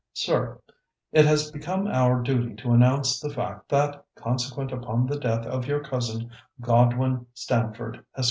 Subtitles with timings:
[0.13, 5.67] "SIR,—It has become our duty to announce the fact that, consequent upon the death of
[5.67, 8.19] your cousin, Godwin Stamford, Esq.